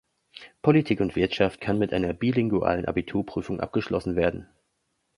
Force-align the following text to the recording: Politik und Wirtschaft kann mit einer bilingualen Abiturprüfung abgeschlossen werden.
Politik 0.63 0.99
und 0.99 1.15
Wirtschaft 1.15 1.61
kann 1.61 1.77
mit 1.77 1.93
einer 1.93 2.11
bilingualen 2.13 2.85
Abiturprüfung 2.85 3.59
abgeschlossen 3.59 4.15
werden. 4.15 4.47